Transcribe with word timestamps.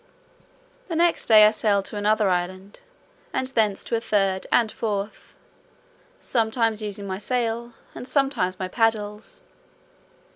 The 0.87 0.95
next 0.95 1.27
day 1.27 1.45
I 1.45 1.51
sailed 1.51 1.85
to 1.85 1.95
another 1.95 2.27
island, 2.27 2.81
and 3.33 3.45
thence 3.45 3.83
to 3.83 3.95
a 3.95 4.01
third 4.01 4.47
and 4.51 4.71
fourth, 4.71 5.35
sometimes 6.19 6.81
using 6.81 7.05
my 7.05 7.19
sail, 7.19 7.73
and 7.93 8.07
sometimes 8.07 8.57
my 8.57 8.67
paddles. 8.67 9.43